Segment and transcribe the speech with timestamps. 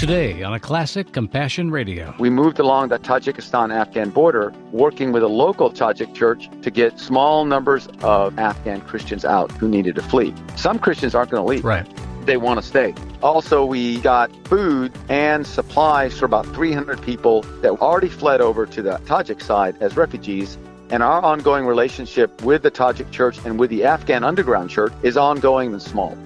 [0.00, 2.14] Today on a classic Compassion Radio.
[2.18, 6.98] We moved along the Tajikistan Afghan border, working with a local Tajik church to get
[6.98, 10.34] small numbers of Afghan Christians out who needed to flee.
[10.56, 11.66] Some Christians aren't going to leave.
[11.66, 11.86] Right.
[12.24, 12.94] They want to stay.
[13.22, 18.80] Also, we got food and supplies for about 300 people that already fled over to
[18.80, 20.56] the Tajik side as refugees
[20.88, 25.18] and our ongoing relationship with the Tajik church and with the Afghan underground church is
[25.18, 26.16] ongoing and small.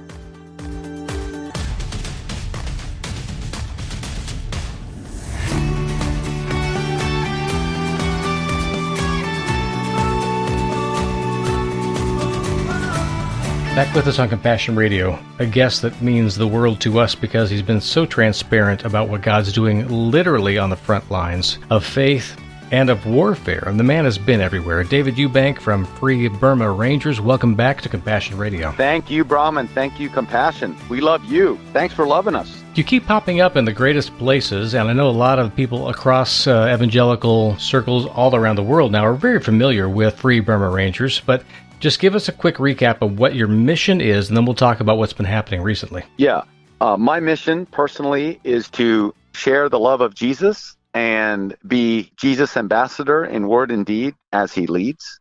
[13.74, 17.50] Back with us on Compassion Radio, a guest that means the world to us because
[17.50, 22.40] he's been so transparent about what God's doing literally on the front lines of faith
[22.70, 23.64] and of warfare.
[23.66, 24.84] And the man has been everywhere.
[24.84, 28.70] David Eubank from Free Burma Rangers, welcome back to Compassion Radio.
[28.72, 29.66] Thank you, Brahman.
[29.66, 30.76] Thank you, Compassion.
[30.88, 31.58] We love you.
[31.72, 32.62] Thanks for loving us.
[32.76, 35.88] You keep popping up in the greatest places, and I know a lot of people
[35.88, 40.68] across uh, evangelical circles all around the world now are very familiar with Free Burma
[40.70, 41.44] Rangers, but
[41.80, 44.80] just give us a quick recap of what your mission is, and then we'll talk
[44.80, 46.04] about what's been happening recently.
[46.16, 46.42] Yeah.
[46.80, 53.24] Uh, my mission personally is to share the love of Jesus and be Jesus' ambassador
[53.24, 55.20] in word and deed as he leads.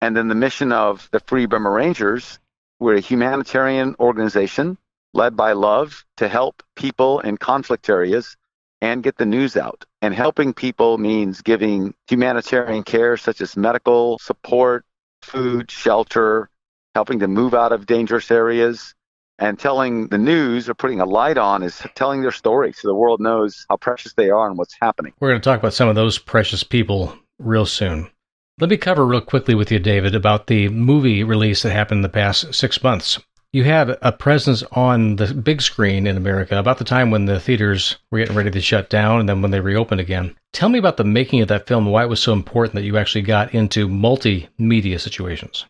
[0.00, 2.38] And then the mission of the Free Burma Rangers,
[2.78, 4.76] we're a humanitarian organization
[5.14, 8.36] led by love to help people in conflict areas
[8.82, 9.84] and get the news out.
[10.02, 14.84] And helping people means giving humanitarian care such as medical support,
[15.26, 16.48] food, shelter,
[16.94, 18.94] helping to move out of dangerous areas,
[19.38, 22.94] and telling the news or putting a light on is telling their story so the
[22.94, 25.12] world knows how precious they are and what's happening.
[25.20, 28.10] We're going to talk about some of those precious people real soon.
[28.58, 32.02] Let me cover real quickly with you, David, about the movie release that happened in
[32.02, 33.18] the past six months.
[33.56, 37.40] You had a presence on the big screen in America about the time when the
[37.40, 40.36] theaters were getting ready to shut down and then when they reopened again.
[40.52, 42.84] Tell me about the making of that film and why it was so important that
[42.84, 45.64] you actually got into multimedia situations.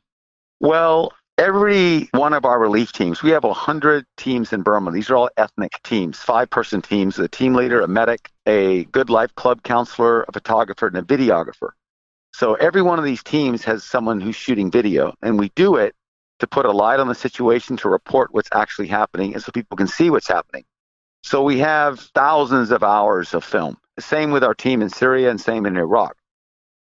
[0.59, 4.91] Well, every one of our relief teams, we have 100 teams in Burma.
[4.91, 9.11] These are all ethnic teams, five person teams, a team leader, a medic, a good
[9.11, 11.69] life club counselor, a photographer, and a videographer.
[12.35, 15.95] So every one of these teams has someone who's shooting video, and we do it
[16.41, 19.77] to put a light on the situation, to report what's actually happening, and so people
[19.77, 20.65] can see what's happening.
[21.23, 23.79] So we have thousands of hours of film.
[23.99, 26.17] Same with our team in Syria and same in Iraq.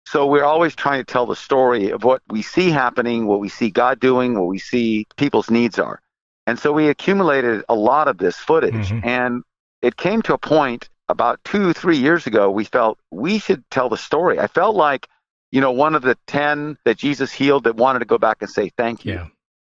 [0.06, 3.48] So we're always trying to tell the story of what we see happening, what we
[3.48, 6.00] see God doing, what we see people's needs are.
[6.46, 8.90] And so we accumulated a lot of this footage.
[8.90, 9.08] Mm-hmm.
[9.08, 9.42] And
[9.82, 13.88] it came to a point about two, three years ago, we felt we should tell
[13.88, 14.38] the story.
[14.38, 15.08] I felt like,
[15.50, 18.50] you know, one of the 10 that Jesus healed that wanted to go back and
[18.50, 19.14] say thank you.
[19.14, 19.26] Yeah.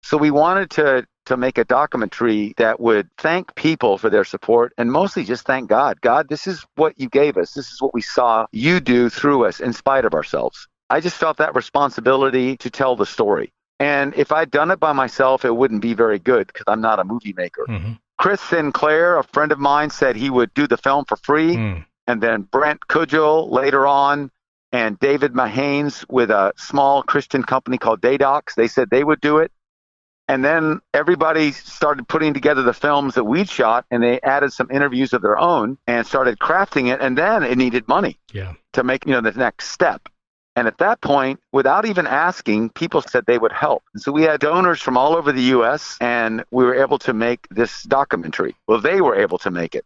[0.09, 4.73] So we wanted to to make a documentary that would thank people for their support
[4.79, 6.01] and mostly just thank God.
[6.01, 7.53] God, this is what you gave us.
[7.53, 10.67] This is what we saw you do through us in spite of ourselves.
[10.89, 13.53] I just felt that responsibility to tell the story.
[13.79, 16.99] And if I'd done it by myself, it wouldn't be very good because I'm not
[16.99, 17.67] a movie maker.
[17.69, 17.93] Mm-hmm.
[18.17, 21.57] Chris Sinclair, a friend of mine, said he would do the film for free.
[21.57, 21.85] Mm.
[22.07, 24.31] And then Brent Gudgel later on
[24.73, 29.37] and David Mahanes with a small Christian company called Deidox, they said they would do
[29.37, 29.53] it.
[30.29, 34.71] And then everybody started putting together the films that we'd shot and they added some
[34.71, 37.01] interviews of their own and started crafting it.
[37.01, 38.53] And then it needed money yeah.
[38.75, 40.07] to make, you know, the next step.
[40.55, 43.85] And at that point, without even asking, people said they would help.
[43.95, 45.97] And so we had donors from all over the U.S.
[46.01, 48.55] and we were able to make this documentary.
[48.67, 49.85] Well, they were able to make it.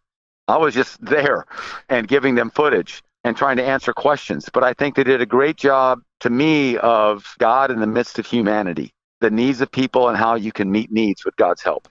[0.48, 1.47] I was just there
[1.88, 4.48] and giving them footage and trying to answer questions.
[4.52, 8.19] But I think they did a great job to me of God in the midst
[8.19, 8.92] of humanity
[9.22, 11.88] the needs of people and how you can meet needs with God's help.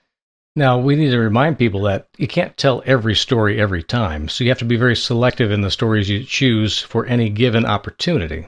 [0.55, 4.43] Now, we need to remind people that you can't tell every story every time, so
[4.43, 8.47] you have to be very selective in the stories you choose for any given opportunity.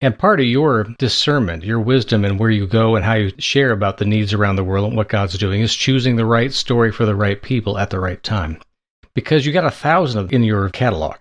[0.00, 3.70] And part of your discernment, your wisdom, and where you go and how you share
[3.70, 6.92] about the needs around the world and what God's doing is choosing the right story
[6.92, 8.60] for the right people at the right time.
[9.14, 11.16] Because you got a thousand in your catalog.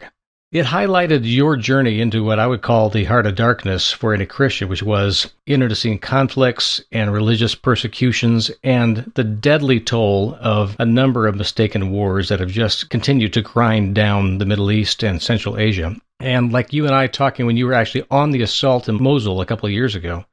[0.56, 4.26] It highlighted your journey into what I would call the heart of darkness for any
[4.26, 11.28] Christian, which was internecine conflicts and religious persecutions and the deadly toll of a number
[11.28, 15.58] of mistaken wars that have just continued to grind down the Middle East and Central
[15.58, 15.94] Asia.
[16.22, 19.42] And like you and I talking when you were actually on the assault in Mosul
[19.42, 20.24] a couple of years ago,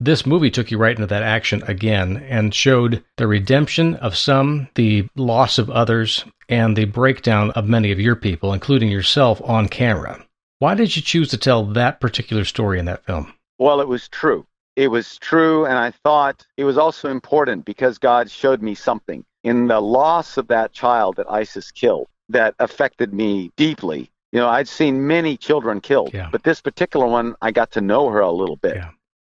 [0.00, 4.68] this movie took you right into that action again and showed the redemption of some,
[4.74, 9.68] the loss of others, and the breakdown of many of your people, including yourself, on
[9.68, 10.24] camera.
[10.60, 13.32] Why did you choose to tell that particular story in that film?
[13.58, 14.46] Well, it was true.
[14.76, 19.24] It was true, and I thought it was also important because God showed me something.
[19.42, 24.10] In the loss of that child that ISIS killed, that affected me deeply.
[24.32, 26.28] You know, I'd seen many children killed, Yeah.
[26.30, 28.76] but this particular one, I got to know her a little bit.
[28.76, 28.90] Yeah.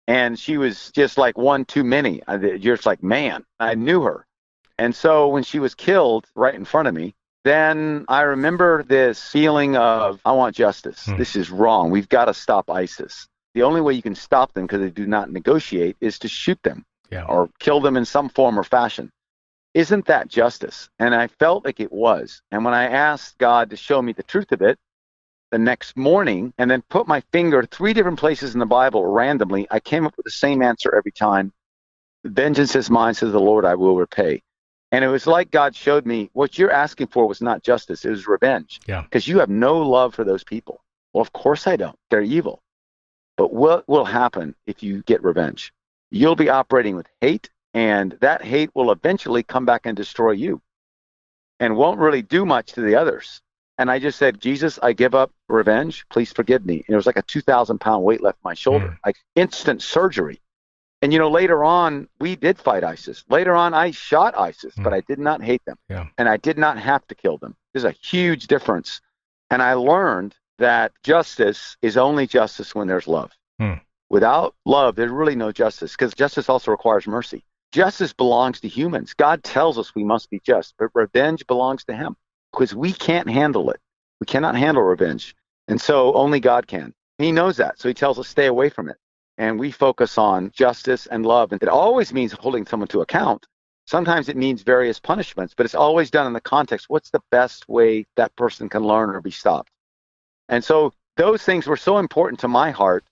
[0.10, 2.22] And she was just like one too many.
[2.28, 4.26] I- You're just like, man, I knew her.
[4.78, 7.14] And so when she was killed right in front of me,
[7.44, 11.06] then I remember this feeling of, I want justice.
[11.06, 11.18] Hmm.
[11.18, 11.92] This is wrong.
[11.92, 13.28] We've got to stop ISIS.
[13.54, 16.62] The only way you can stop them because they do not negotiate is to shoot
[16.64, 17.26] them Yeah.
[17.26, 19.12] or kill them in some form or fashion.
[19.76, 20.90] Isn't that justice?
[20.98, 22.42] And I felt like it was.
[22.52, 24.78] And when I asked God to show me the truth of it
[25.52, 29.68] the next morning and then put my finger three different places in the Bible randomly,
[29.72, 31.52] I came up with the same answer every time.
[32.24, 34.44] Vengeance is mine, says the Lord, I will repay.
[34.92, 38.10] And it was like God showed me what you're asking for was not justice, it
[38.10, 38.80] was revenge.
[38.88, 39.02] Yeah.
[39.04, 40.82] Because you have no love for those people.
[41.14, 41.98] Well, of course I don't.
[42.10, 42.62] They're evil.
[43.38, 45.72] But what will happen if you get revenge?
[46.12, 50.62] You'll be operating with hate, and that hate will eventually come back and destroy you
[51.60, 53.42] and won't really do much to the others.
[53.80, 56.06] And I just said, Jesus, I give up revenge.
[56.10, 56.84] Please forgive me.
[56.86, 58.98] And it was like a 2,000 pound weight left my shoulder, Mm.
[59.06, 60.42] like instant surgery.
[61.02, 63.24] And you know, later on, we did fight ISIS.
[63.30, 64.98] Later on, I shot ISIS, but Mm.
[64.98, 65.78] I did not hate them.
[65.88, 66.08] Yeah.
[66.18, 67.56] And I did not have to kill them.
[67.74, 69.00] There's a huge difference.
[69.50, 73.32] And I learned that justice is only justice when there's love.
[73.60, 73.76] Hmm.
[74.10, 77.46] Without love, there's really no justice because justice also requires mercy.
[77.72, 79.14] Justice belongs to humans.
[79.14, 82.18] God tells us we must be just, but revenge belongs to Him
[82.52, 83.80] because we can't handle it.
[84.20, 85.36] We cannot handle revenge.
[85.68, 86.94] And so only God can.
[87.18, 87.80] He knows that.
[87.80, 88.98] So He tells us stay away from it.
[89.38, 91.52] And we focus on justice and love.
[91.52, 93.46] And it always means holding someone to account.
[93.86, 97.68] Sometimes it means various punishments, but it's always done in the context what's the best
[97.68, 99.72] way that person can learn or be stopped?
[100.48, 103.04] And so those things were so important to my heart.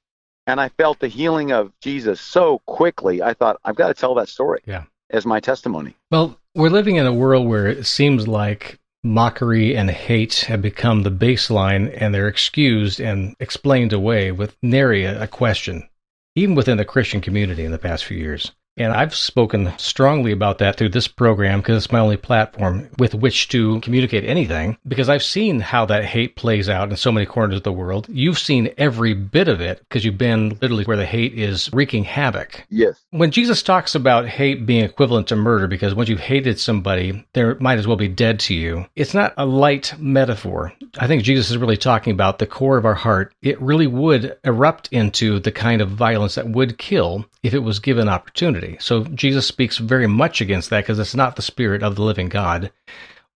[0.45, 3.21] And I felt the healing of Jesus so quickly.
[3.21, 4.83] I thought, I've got to tell that story Yeah.
[5.09, 5.95] as my testimony.
[6.11, 11.03] Well, we're living in a world where it seems like mockery and hate have become
[11.03, 15.87] the baseline and they're excused and explained away with nary a question,
[16.35, 18.51] even within the Christian community in the past few years.
[18.77, 23.15] And I've spoken strongly about that through this program because it's my only platform with
[23.15, 27.25] which to communicate anything because I've seen how that hate plays out in so many
[27.25, 28.07] corners of the world.
[28.09, 32.03] You've seen every bit of it because you've been literally where the hate is wreaking
[32.03, 32.65] havoc.
[32.69, 33.03] Yes.
[33.11, 37.53] When Jesus talks about hate being equivalent to murder, because once you've hated somebody, they
[37.55, 40.73] might as well be dead to you, it's not a light metaphor.
[40.99, 43.33] I think Jesus is really talking about the core of our heart.
[43.41, 47.79] It really would erupt into the kind of violence that would kill if it was
[47.79, 48.66] given opportunity.
[48.79, 52.27] So Jesus speaks very much against that because it's not the spirit of the living
[52.27, 52.71] God,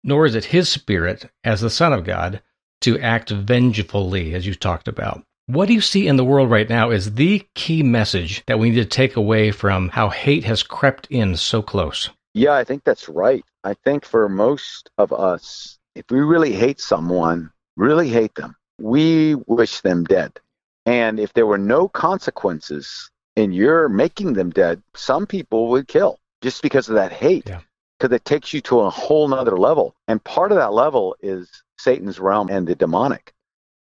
[0.03, 2.41] nor is it his spirit as the Son of God
[2.81, 5.23] to act vengefully, as you talked about.
[5.47, 8.69] What do you see in the world right now is the key message that we
[8.69, 12.09] need to take away from how hate has crept in so close?
[12.33, 13.43] Yeah, I think that's right.
[13.63, 19.35] I think for most of us, if we really hate someone, really hate them, we
[19.47, 20.39] wish them dead.
[20.85, 26.19] And if there were no consequences and you're making them dead, some people would kill
[26.41, 27.47] just because of that hate.
[27.47, 27.61] Yeah.
[27.97, 29.95] Because it takes you to a whole nother level.
[30.07, 33.33] And part of that level is Satan's realm and the demonic.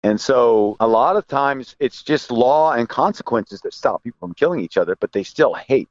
[0.02, 4.34] And so a lot of times it's just law and consequences that stop people from
[4.34, 5.88] killing each other, but they still hate.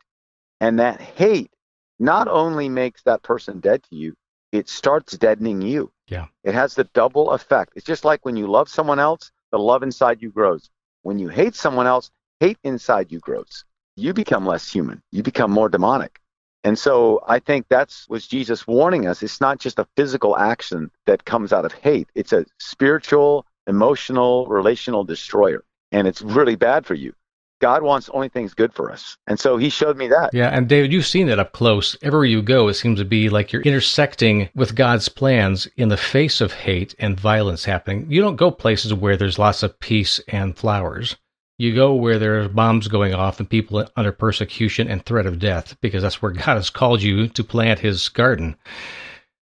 [0.60, 1.52] And that hate
[2.00, 4.16] not only makes that person dead to you,
[4.52, 5.92] it starts deadening you.
[6.08, 6.28] Yeah.
[6.44, 7.74] It has the double effect.
[7.76, 10.70] It's just like when you love someone else, the love inside you grows.
[11.04, 12.12] When you hate someone else,
[12.42, 13.64] hate inside you grows.
[13.96, 15.04] You become less human.
[15.12, 16.20] You become more demonic.
[16.64, 19.22] And so I think that's was Jesus warning us.
[19.22, 22.10] It's not just a physical action that comes out of hate.
[22.16, 25.64] It's a spiritual, emotional, relational destroyer.
[25.92, 27.14] And it's really bad for you.
[27.62, 29.18] God wants only things good for us.
[29.28, 30.32] And so he showed me that.
[30.34, 31.96] Yeah, and David, you've seen that up close.
[32.02, 35.98] Everywhere you go, it seems to be like you're intersecting with God's plans in the
[35.98, 38.08] face of hate and violence happening.
[38.10, 41.18] You don't go places where there's lots of peace and flowers.
[41.62, 45.80] You go where there's bombs going off and people under persecution and threat of death,
[45.80, 48.56] because that's where God has called you to plant his garden.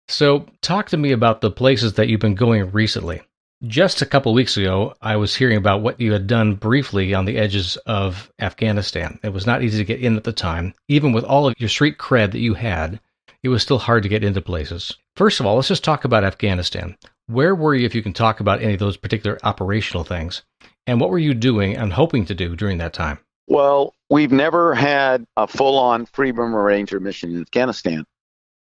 [0.09, 3.23] So, talk to me about the places that you've been going recently.
[3.69, 7.25] Just a couple weeks ago, I was hearing about what you had done briefly on
[7.25, 9.21] the edges of Afghanistan.
[9.23, 10.75] It was not easy to get in at the time.
[10.89, 12.99] Even with all of your street cred that you had,
[13.45, 14.97] it was still hard to get into places.
[15.15, 16.97] First of all, let's just talk about Afghanistan.
[17.29, 20.43] Where were you, if you can talk about any of those particular operational things?
[20.87, 23.19] And what were you doing and hoping to do during that time?
[23.47, 28.05] Well, we've never had a full on Freedom Ranger mission in Afghanistan,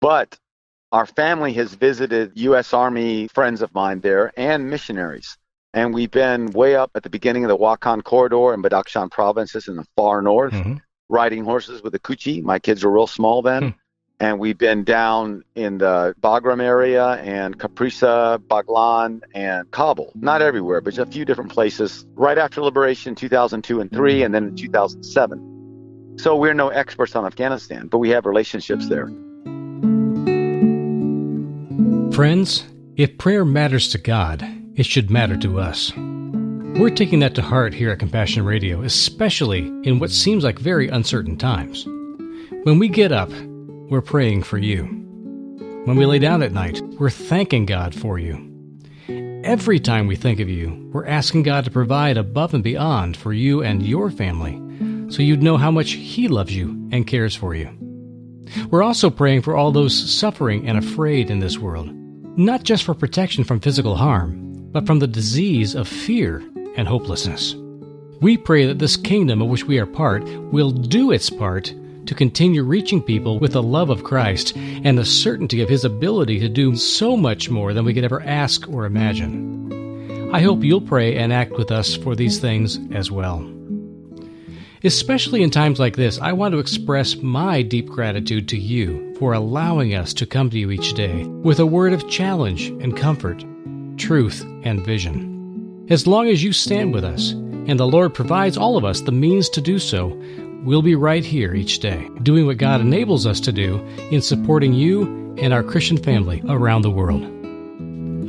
[0.00, 0.38] but
[0.92, 2.72] our family has visited U.S.
[2.72, 5.36] Army friends of mine there and missionaries.
[5.72, 9.66] And we've been way up at the beginning of the Wakhan corridor in Badakhshan provinces
[9.66, 10.80] in the far north, Mhm.
[11.08, 12.42] riding horses with the Kuchi.
[12.42, 13.62] My kids were real small then.
[13.62, 13.68] Hmm.
[14.24, 20.12] And we've been down in the Bagram area and Kapisa, Baghlan, and Kabul.
[20.14, 24.44] Not everywhere, but a few different places right after liberation 2002 and 3, and then
[24.44, 26.16] in 2007.
[26.16, 29.08] So we're no experts on Afghanistan, but we have relationships there.
[32.14, 32.64] Friends,
[32.96, 34.42] if prayer matters to God,
[34.74, 35.92] it should matter to us.
[35.94, 40.88] We're taking that to heart here at Compassion Radio, especially in what seems like very
[40.88, 41.84] uncertain times.
[42.62, 43.30] When we get up,
[43.94, 44.82] we're praying for you.
[45.84, 48.50] When we lay down at night, we're thanking God for you.
[49.44, 53.32] Every time we think of you, we're asking God to provide above and beyond for
[53.32, 54.60] you and your family
[55.12, 57.70] so you'd know how much He loves you and cares for you.
[58.68, 61.88] We're also praying for all those suffering and afraid in this world,
[62.36, 66.42] not just for protection from physical harm, but from the disease of fear
[66.76, 67.54] and hopelessness.
[68.20, 71.72] We pray that this kingdom of which we are part will do its part
[72.06, 76.38] to continue reaching people with the love of Christ and the certainty of His ability
[76.40, 80.30] to do so much more than we could ever ask or imagine.
[80.34, 83.48] I hope you'll pray and act with us for these things as well.
[84.82, 89.32] Especially in times like this, I want to express my deep gratitude to you for
[89.32, 93.42] allowing us to come to you each day with a word of challenge and comfort,
[93.96, 95.86] truth and vision.
[95.88, 99.12] As long as you stand with us, and the Lord provides all of us the
[99.12, 100.10] means to do so,
[100.64, 103.76] we'll be right here each day, doing what God enables us to do
[104.10, 107.22] in supporting you and our Christian family around the world.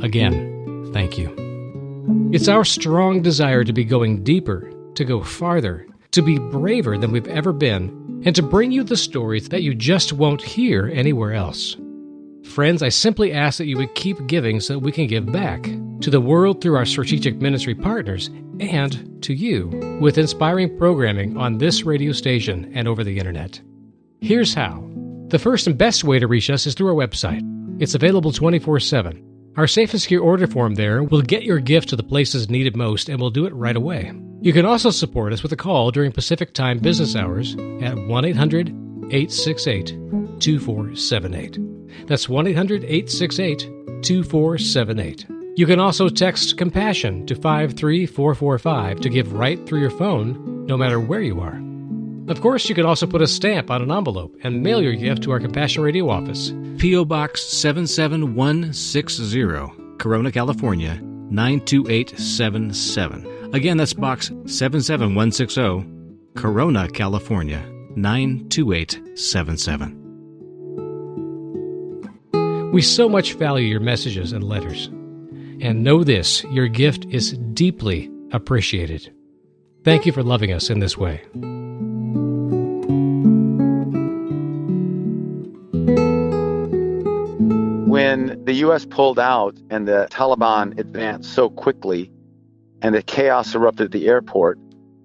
[0.04, 1.34] Again, thank you.
[2.32, 7.10] It's our strong desire to be going deeper, to go farther, to be braver than
[7.10, 11.32] we've ever been, and to bring you the stories that you just won't hear anywhere
[11.32, 11.76] else.
[12.54, 15.64] Friends, I simply ask that you would keep giving so that we can give back
[16.00, 19.66] to the world through our strategic ministry partners and to you
[20.00, 23.60] with inspiring programming on this radio station and over the internet.
[24.20, 24.82] Here's how.
[25.28, 27.42] The first and best way to reach us is through our website.
[27.78, 29.52] It's available 24 7.
[29.56, 32.76] Our safe and secure order form there will get your gift to the places needed
[32.76, 34.12] most and we'll do it right away.
[34.40, 38.24] You can also support us with a call during Pacific Time business hours at 1
[38.24, 38.68] 800
[39.10, 39.86] 868
[40.40, 41.75] 2478.
[42.06, 45.26] That's 1 800 868 2478.
[45.56, 51.00] You can also text Compassion to 53445 to give right through your phone, no matter
[51.00, 51.58] where you are.
[52.28, 55.22] Of course, you can also put a stamp on an envelope and mail your gift
[55.22, 57.06] to our Compassion Radio office, P.O.
[57.06, 61.00] Box 77160, Corona, California
[61.30, 63.54] 92877.
[63.54, 65.86] Again, that's Box 77160,
[66.34, 70.05] Corona, California 92877.
[72.72, 74.86] We so much value your messages and letters.
[75.60, 79.12] And know this your gift is deeply appreciated.
[79.84, 81.22] Thank you for loving us in this way.
[87.88, 88.84] When the U.S.
[88.84, 92.10] pulled out and the Taliban advanced so quickly,
[92.82, 94.58] and the chaos erupted at the airport,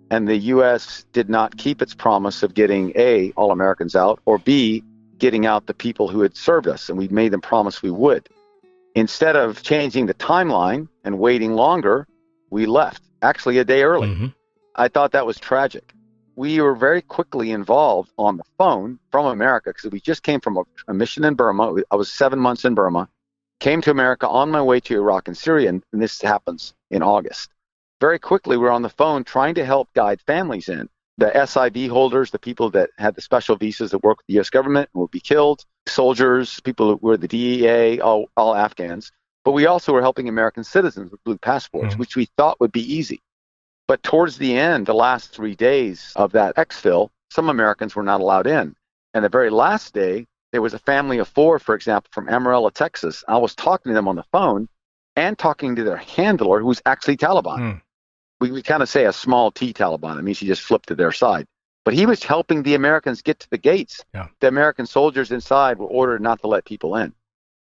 [0.09, 1.05] and the U.S.
[1.13, 4.83] did not keep its promise of getting A, all Americans out, or B,
[5.21, 8.27] getting out the people who had served us, and we made them promise we would.
[8.95, 12.07] Instead of changing the timeline and waiting longer,
[12.49, 14.07] we left, actually a day early.
[14.09, 14.27] Mm-hmm.
[14.75, 15.93] I thought that was tragic.
[16.35, 20.57] We were very quickly involved on the phone from America because we just came from
[20.57, 21.75] a, a, mission in Burma.
[21.91, 23.07] I was seven months in Burma,
[23.59, 27.03] came to America on my way to Iraq and Syria, and, and this happens in
[27.03, 27.51] August.
[27.99, 32.31] Very quickly, we're on the phone trying to help guide families in the SIV holders,
[32.31, 34.49] the people that had the special visas that work with the U.S.
[34.49, 39.11] government and would be killed, soldiers, people who were the DEA, all, all Afghans.
[39.43, 41.99] But we also were helping American citizens with blue passports, mm-hmm.
[41.99, 43.21] which we thought would be easy.
[43.87, 48.21] But towards the end, the last three days of that exfil, some Americans were not
[48.21, 48.75] allowed in.
[49.13, 52.69] And the very last day, there was a family of four, for example, from Amarillo,
[52.69, 53.23] Texas.
[53.27, 54.67] I was talking to them on the phone
[55.15, 57.59] and talking to their handler, who was actually Taliban.
[57.59, 57.81] Mm
[58.41, 60.19] we, we kind of say a small T Taliban.
[60.19, 61.45] It means he just flipped to their side.
[61.85, 64.03] But he was helping the Americans get to the gates.
[64.13, 64.27] Yeah.
[64.39, 67.13] The American soldiers inside were ordered not to let people in.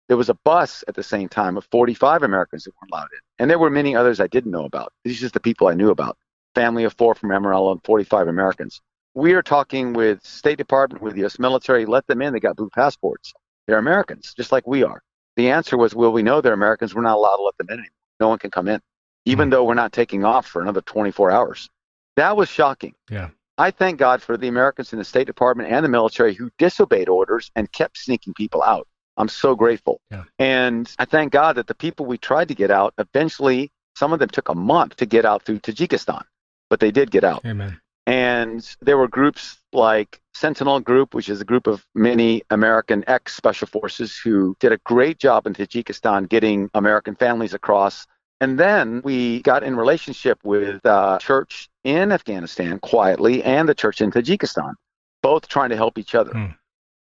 [0.09, 3.21] There was a bus at the same time of 45 Americans that weren't allowed in.
[3.39, 4.93] And there were many others I didn't know about.
[5.05, 6.19] These are just the people I knew about.
[6.55, 8.81] Family of four from Amarillo and 45 Americans.
[9.15, 11.39] We are talking with State Department, with the U.S.
[11.39, 11.87] military.
[11.87, 12.33] Let them in.
[12.33, 13.33] They got blue passports.
[13.67, 15.01] They're Americans, just like we are.
[15.37, 16.95] The answer was, well, we know they're Americans.
[16.95, 17.91] We're not allowed to let them in anymore.
[18.19, 18.81] No one can come in
[19.25, 21.69] even mm though we're not taking off for another 24 hours.
[22.17, 22.95] That was shocking.
[23.11, 23.31] Yeah.
[23.59, 27.09] I thank God for the Americans in the State Department and the military who disobeyed
[27.09, 28.87] orders and kept sneaking people out.
[29.17, 30.01] I'm so grateful.
[30.11, 30.25] Yeah.
[30.39, 34.19] And I thank God that the people we tried to get out, eventually, some of
[34.19, 36.23] them took a month to get out through Tajikistan,
[36.71, 37.45] but they did get out.
[37.45, 37.79] Amen.
[38.07, 43.37] And there were groups like Sentinel Group, which is a group of many American ex
[43.37, 48.07] special forces who did a great job in Tajikistan getting American families across.
[48.41, 54.01] And then we got in relationship with the church in Afghanistan quietly and the church
[54.01, 54.75] in Tajikistan,
[55.23, 56.33] both trying to help each other.
[56.33, 56.57] Mm.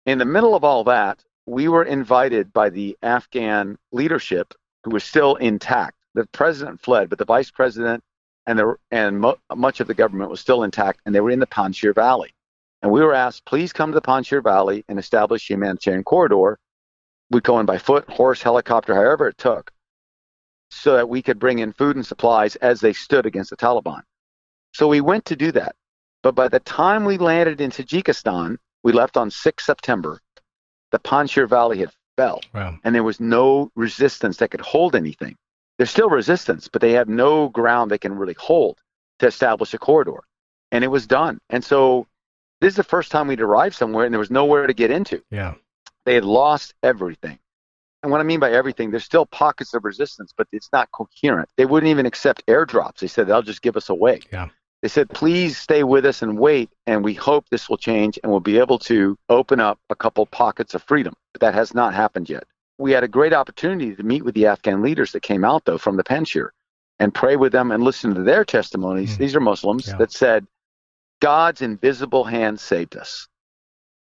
[0.07, 4.55] In the middle of all that, we were invited by the Afghan leadership
[4.85, 5.97] who was still intact.
[6.15, 8.03] The president fled, but the vice president
[8.47, 11.41] and, the, and mo- much of the government was still intact, and they were in
[11.41, 12.35] the Panjshir Valley.
[12.81, 16.59] And we were asked, please come to the Panjshir Valley and establish a humanitarian corridor.
[17.31, 19.71] We'd go in by foot, horse, helicopter, however it took,
[20.71, 24.03] so that we could bring in food and supplies as they stood against the Taliban.
[24.75, 25.75] So we went to do that.
[26.23, 30.21] But by the time we landed in Tajikistan, we left on 6 September,
[30.93, 32.41] the Panjshir Valley had fell.
[32.53, 32.77] Wow.
[32.85, 35.37] And there was no resistance that could hold anything.
[35.77, 38.79] There's still resistance, but they have no ground they can really hold
[39.21, 40.25] to establish a corridor.
[40.73, 41.39] And it was done.
[41.51, 42.07] And so
[42.61, 45.23] this is the first time we'd arrived somewhere and there was nowhere to get into.
[45.31, 45.55] Yeah.
[46.05, 47.39] They had lost everything.
[48.03, 51.49] And what I mean by everything, there's still pockets of resistance, but it's not coherent.
[51.57, 52.99] They wouldn't even accept airdrops.
[52.99, 54.21] They said they'll just give us away.
[54.33, 54.49] Yeah.
[54.83, 58.31] They said, please stay with us and wait, and we hope this will change and
[58.31, 61.15] we'll be able to open up a couple pockets of freedom.
[61.33, 62.45] But that has not happened yet.
[62.79, 65.79] We had a great opportunity to meet with the Afghan leaders that came out, though,
[65.79, 66.51] from the Panjshir
[67.01, 69.17] and pray with them and listen to their testimonies.
[69.17, 69.19] Mm.
[69.19, 69.97] These are Muslims yeah.
[69.97, 70.47] that said,
[71.21, 73.27] God's invisible hand saved us.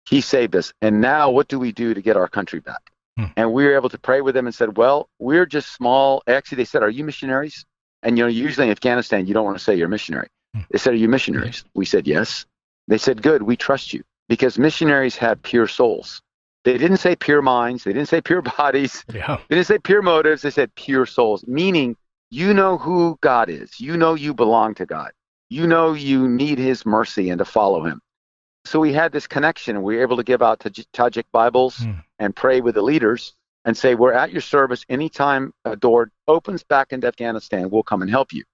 [0.06, 0.74] He saved us.
[0.82, 2.92] And now what do we do to get our country back?
[3.16, 3.26] Hmm.
[3.36, 6.22] And we were able to pray with them and said, well, we're just small.
[6.26, 7.64] Actually, they said, are you missionaries?
[8.02, 10.28] And, you know, usually in Afghanistan, you don't want to say you're a missionary.
[10.54, 10.60] Hmm.
[10.70, 11.64] They said, are you missionaries?
[11.74, 12.46] We said, yes.
[12.88, 16.22] They said, good, we trust you because missionaries have pure souls.
[16.64, 17.84] They didn't say pure minds.
[17.84, 19.04] They didn't say pure bodies.
[19.12, 19.38] Yeah.
[19.48, 20.42] They didn't say pure motives.
[20.42, 21.96] They said pure souls, meaning
[22.30, 23.80] you know who God is.
[23.80, 25.12] You know you belong to God
[25.48, 28.00] you know you need his mercy and to follow him.
[28.66, 29.82] So we had this connection.
[29.82, 32.02] We were able to give out Tajik Bibles mm.
[32.18, 34.84] and pray with the leaders and say, We're at your service.
[34.88, 38.44] Anytime a door opens back into Afghanistan, we'll come and help you.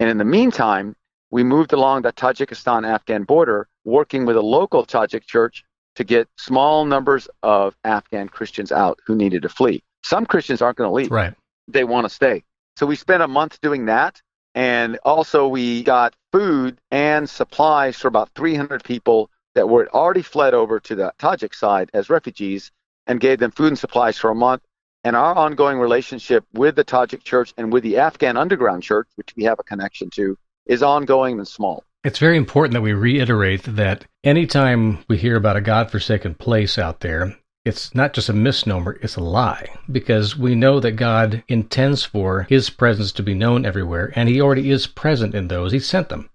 [0.00, 0.96] And in the meantime,
[1.30, 5.64] we moved along the Tajikistan Afghan border, working with a local Tajik church
[5.96, 9.82] to get small numbers of Afghan Christians out who needed to flee.
[10.02, 11.10] Some Christians aren't going to leave.
[11.10, 11.34] Right.
[11.68, 12.42] They want to stay.
[12.76, 14.20] So we spent a month doing that.
[14.56, 20.54] And also, we got food and supplies for about 300 people that were already fled
[20.54, 22.70] over to the Tajik side as refugees
[23.06, 24.62] and gave them food and supplies for a month.
[25.04, 29.34] And our ongoing relationship with the Tajik church and with the Afghan underground church, which
[29.36, 31.84] we have a connection to, is ongoing and small.
[32.04, 37.00] It's very important that we reiterate that anytime we hear about a God-forsaken place out
[37.00, 37.36] there,
[37.66, 39.68] it's not just a misnomer, it's a lie.
[39.90, 44.40] Because we know that God intends for His presence to be known everywhere, and He
[44.40, 45.72] already is present in those.
[45.72, 46.30] He sent them.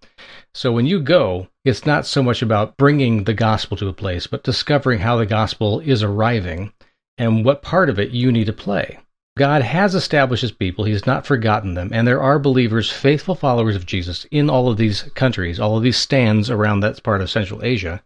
[0.53, 4.27] So when you go, it's not so much about bringing the gospel to a place,
[4.27, 6.73] but discovering how the gospel is arriving
[7.17, 8.99] and what part of it you need to play.
[9.37, 13.35] God has established his people, he has not forgotten them, and there are believers, faithful
[13.35, 17.21] followers of Jesus in all of these countries, all of these stands around that part
[17.21, 18.03] of Central Asia.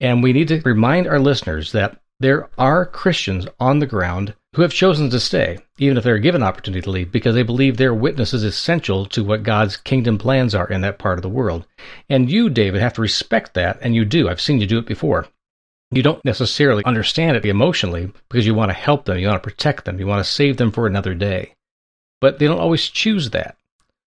[0.00, 4.62] And we need to remind our listeners that there are Christians on the ground who
[4.62, 7.94] have chosen to stay, even if they're given opportunity to leave, because they believe their
[7.94, 11.66] witness is essential to what God's kingdom plans are in that part of the world.
[12.08, 14.28] And you, David, have to respect that, and you do.
[14.28, 15.26] I've seen you do it before.
[15.90, 19.48] You don't necessarily understand it emotionally because you want to help them, you want to
[19.48, 21.54] protect them, you want to save them for another day.
[22.20, 23.56] But they don't always choose that.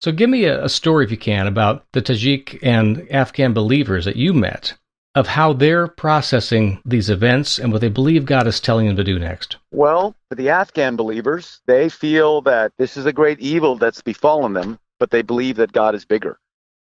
[0.01, 4.05] So give me a, a story, if you can, about the Tajik and Afghan believers
[4.05, 4.75] that you met
[5.15, 9.03] of how they're processing these events and what they believe God is telling them to
[9.03, 9.57] do next?
[9.71, 14.53] Well, for the Afghan believers, they feel that this is a great evil that's befallen
[14.53, 16.37] them, but they believe that God is bigger.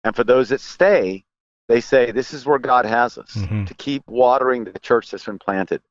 [0.04, 1.26] And for those that stay,
[1.68, 3.66] they say, This is where God has us mm-hmm.
[3.66, 5.82] to keep watering the church that's been planted.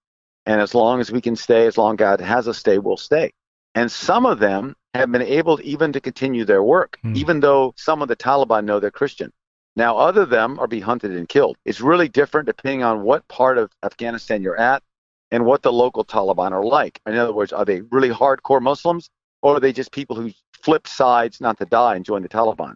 [0.47, 2.97] And as long as we can stay, as long as God has us stay, we'll
[2.97, 3.33] stay.
[3.75, 7.17] And some of them have been able even to continue their work, mm.
[7.17, 9.33] even though some of the Taliban know they're Christian.
[9.77, 11.57] Now, other them are being hunted and killed.
[11.65, 14.83] It's really different depending on what part of Afghanistan you're at
[15.31, 17.01] and what the local Taliban are like.
[17.07, 19.09] In other words, are they really hardcore Muslims
[19.43, 22.75] or are they just people who flip sides not to die and join the Taliban?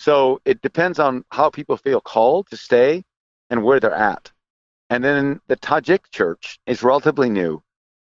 [0.00, 3.04] So it depends on how people feel called to stay
[3.50, 4.30] and where they're at.
[4.90, 7.62] And then the Tajik church is relatively new,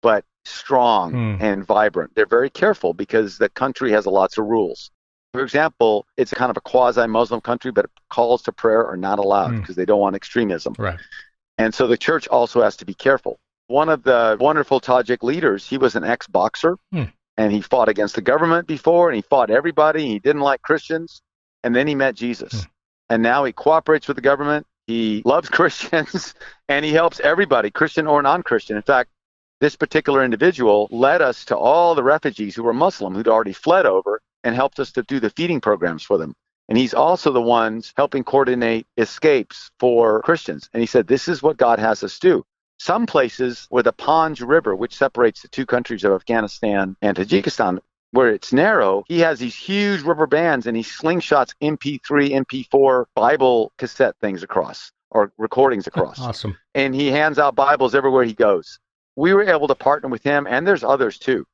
[0.01, 1.41] but strong mm.
[1.41, 2.13] and vibrant.
[2.15, 4.91] They're very careful because the country has lots of rules.
[5.37, 9.51] For example, it's kind of a quasi-Muslim country, but calls to prayer are not allowed
[9.59, 9.77] because mm.
[9.77, 10.73] they don't want extremism.
[10.79, 10.97] Right.
[11.59, 13.39] And so the church also has to be careful.
[13.67, 17.11] One of the wonderful Tajik leaders, he was an ex-boxer, mm.
[17.37, 20.07] and he fought against the government before, and he fought everybody.
[20.07, 21.21] He didn't like Christians,
[21.63, 22.67] and then he met Jesus, mm.
[23.09, 24.65] and now he cooperates with the government.
[24.87, 26.33] He loves Christians
[26.67, 28.75] and he helps everybody, Christian or non Christian.
[28.75, 29.11] In fact,
[29.59, 33.85] this particular individual led us to all the refugees who were Muslim who'd already fled
[33.85, 36.33] over and helped us to do the feeding programs for them.
[36.69, 40.69] And he's also the ones helping coordinate escapes for Christians.
[40.73, 42.43] And he said, This is what God has us do.
[42.79, 47.79] Some places where the Panj River, which separates the two countries of Afghanistan and Tajikistan,
[48.11, 53.71] where it's narrow, he has these huge rubber bands and he slingshots MP3, MP4 Bible
[53.77, 56.19] cassette things across or recordings across.
[56.19, 56.57] Awesome.
[56.75, 58.79] And he hands out Bibles everywhere he goes.
[59.15, 61.45] We were able to partner with him, and there's others too.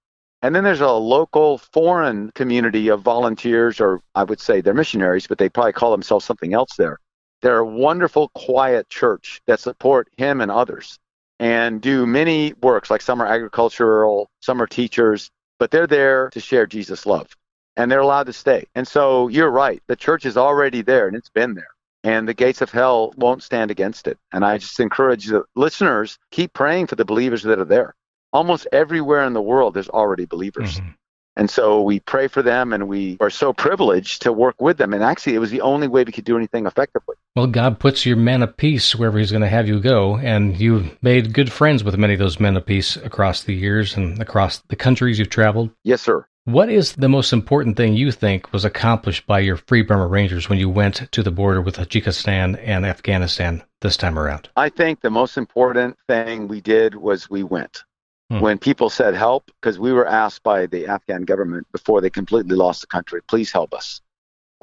[0.43, 5.25] And then there's a local foreign community of volunteers, or I would say they're missionaries,
[5.25, 6.99] but they probably call themselves something else there.
[7.41, 10.99] They're a wonderful, quiet church that support him and others
[11.39, 16.41] and do many works, like some are agricultural, some are teachers, but they're there to
[16.41, 17.29] share Jesus' love.
[17.77, 18.65] And they're allowed to stay.
[18.75, 19.81] And so you're right.
[19.87, 21.69] The church is already there and it's been there.
[22.03, 24.17] And the gates of hell won't stand against it.
[24.33, 27.95] And I just encourage the listeners, keep praying for the believers that are there.
[28.33, 30.79] Almost everywhere in the world, there's already believers.
[30.79, 30.89] Mm-hmm.
[31.35, 34.93] And so we pray for them and we are so privileged to work with them.
[34.93, 37.15] And actually, it was the only way we could do anything effectively.
[37.35, 40.17] Well, God puts your men of peace wherever He's going to have you go.
[40.17, 43.95] And you've made good friends with many of those men of peace across the years
[43.95, 45.71] and across the countries you've traveled.
[45.83, 46.27] Yes, sir.
[46.45, 50.49] What is the most important thing you think was accomplished by your Free Burma Rangers
[50.49, 54.49] when you went to the border with Tajikistan and Afghanistan this time around?
[54.57, 57.85] I think the most important thing we did was we went.
[58.33, 58.39] Hmm.
[58.39, 62.55] When people said help, because we were asked by the Afghan government before they completely
[62.55, 64.01] lost the country, please help us.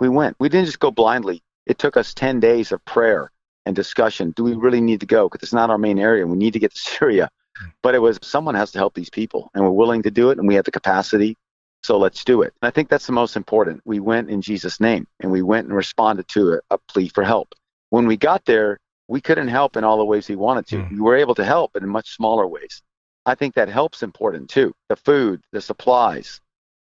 [0.01, 0.35] We went.
[0.41, 1.45] We didn't just go blindly.
[1.67, 3.31] It took us 10 days of prayer
[3.67, 4.33] and discussion.
[4.33, 5.29] Do we really need to go?
[5.29, 6.27] Because it's not our main area.
[6.27, 7.31] We need to get to Syria.
[7.57, 7.69] Hmm.
[7.81, 10.39] But it was someone has to help these people, and we're willing to do it,
[10.39, 11.37] and we have the capacity.
[11.85, 12.53] So let's do it.
[12.61, 13.83] And I think that's the most important.
[13.85, 17.23] We went in Jesus' name, and we went and responded to a, a plea for
[17.23, 17.55] help.
[17.91, 20.77] When we got there, we couldn't help in all the ways we wanted to.
[20.79, 20.91] Mm.
[20.91, 22.83] We were able to help, but in much smaller ways.
[23.27, 24.75] I think that help's important too.
[24.89, 26.41] The food, the supplies.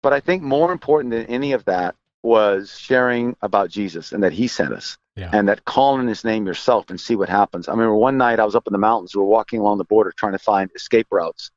[0.04, 4.34] But I think more important than any of that was sharing about Jesus and that
[4.34, 4.98] he sent us.
[5.16, 5.30] Yeah.
[5.34, 7.68] And that calling his name yourself and see what happens.
[7.68, 9.16] I remember one night I was up in the mountains.
[9.16, 11.50] We were walking along the border trying to find escape routes.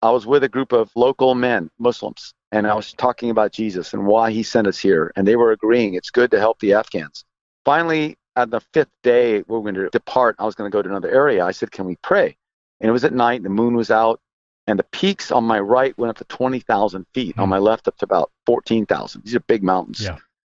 [0.00, 3.92] I was with a group of local men, Muslims, and I was talking about Jesus
[3.92, 5.12] and why he sent us here.
[5.16, 7.24] And they were agreeing it's good to help the Afghans.
[7.64, 10.36] Finally, on the fifth day, we were going to depart.
[10.38, 11.44] I was going to go to another area.
[11.44, 12.36] I said, Can we pray?
[12.84, 14.20] And it was at night, and the moon was out,
[14.66, 17.40] and the peaks on my right went up to 20,000 feet, mm-hmm.
[17.40, 17.50] on hmm.
[17.52, 19.22] my left up to about 14,000.
[19.24, 20.02] These are big mountains.
[20.02, 20.18] Yeah.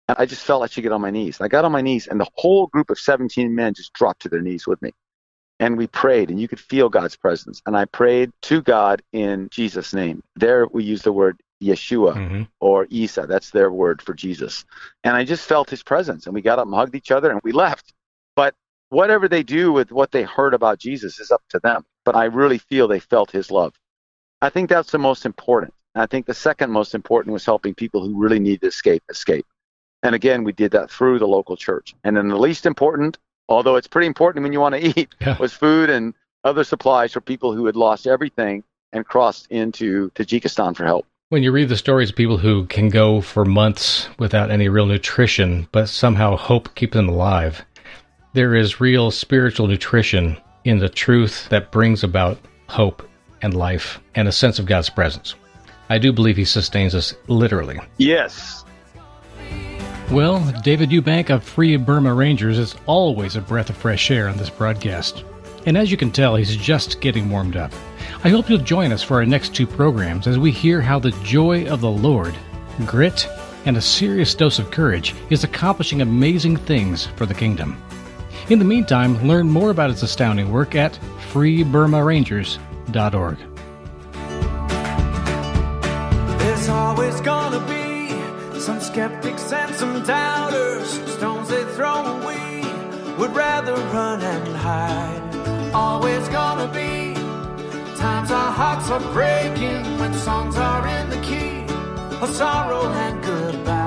[0.09, 1.43] And I just felt I should get on my knees.
[1.43, 4.31] I got on my knees, and the whole group of 17 men just dropped to
[4.31, 4.93] their knees with me.
[5.61, 7.61] And we prayed, and you could feel God's presence.
[7.67, 10.23] And I prayed to God in Jesus' name.
[10.35, 12.43] There we use the word Yeshua mm-hmm.
[12.59, 13.27] or Isa.
[13.27, 14.65] That's their word for Jesus.
[15.05, 16.25] And I just felt his presence.
[16.25, 17.93] And we got up and hugged each other, and we left.
[18.35, 18.55] But
[18.89, 22.25] whatever they do with what they heard about Jesus is up to them but I
[22.25, 23.75] really feel they felt his love.
[24.41, 25.75] I think that's the most important.
[25.95, 29.47] I think the second most important was helping people who really need to escape, escape.
[30.03, 31.95] And again, we did that through the local church.
[32.05, 35.39] And then the least important, although it's pretty important when you want to eat, yeah.
[35.39, 40.77] was food and other supplies for people who had lost everything and crossed into Tajikistan
[40.77, 41.07] for help.
[41.31, 44.87] When you read the stories of people who can go for months without any real
[44.87, 47.65] nutrition, but somehow hope keeps them alive,
[48.35, 53.09] there is real spiritual nutrition in the truth that brings about hope
[53.43, 55.35] and life and a sense of God's presence.
[55.91, 57.79] I do believe He sustains us literally.
[57.99, 58.65] Yes.
[60.11, 64.37] Well, David Eubank of Free Burma Rangers is always a breath of fresh air on
[64.37, 65.25] this broadcast.
[65.67, 67.73] And as you can tell, he's just getting warmed up.
[68.23, 71.11] I hope you'll join us for our next two programs as we hear how the
[71.23, 72.35] joy of the Lord,
[72.85, 73.27] grit,
[73.65, 77.83] and a serious dose of courage is accomplishing amazing things for the kingdom.
[78.51, 80.99] In the meantime, learn more about its astounding work at
[81.33, 83.39] freeburmarangers.org.
[86.39, 88.11] There's always gonna be
[88.61, 90.89] some skeptics and some doubters.
[91.13, 92.05] Stones they throw
[93.19, 95.73] would rather run and hide.
[95.73, 97.15] Always gonna be
[97.97, 101.65] times our hearts are breaking when songs are in the key
[102.21, 103.84] of sorrow and goodbye.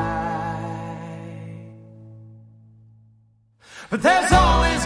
[3.90, 4.77] But there's always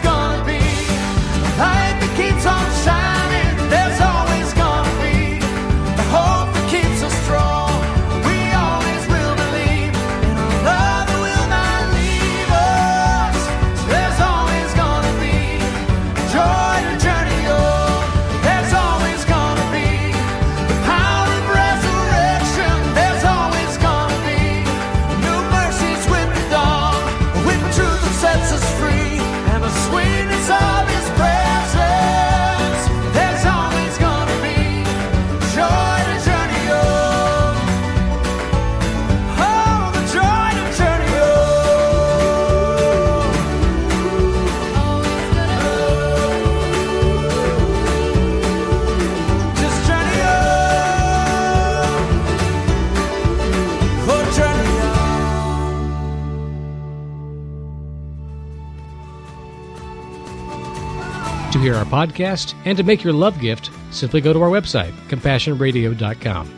[61.62, 66.50] hear our podcast and to make your love gift, simply go to our website, compassionradio.com.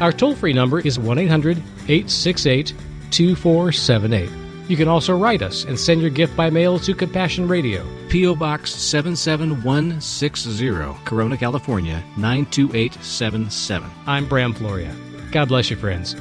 [0.00, 2.74] Our toll free number is 1 800 868
[3.10, 4.30] 2478.
[4.68, 8.36] You can also write us and send your gift by mail to Compassion Radio, P.O.
[8.36, 13.90] Box 77160, Corona, California 92877.
[14.06, 14.94] I'm Bram Floria.
[15.32, 16.14] God bless you, friends.